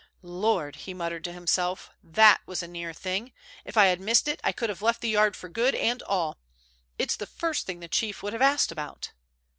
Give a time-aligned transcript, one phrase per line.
[0.23, 3.33] "Lord!" he muttered to himself, "that was a near thing.
[3.65, 6.39] If I had missed it, I could have left the Yard for good and all.
[6.97, 9.11] It's the first thing the Chief would have asked about."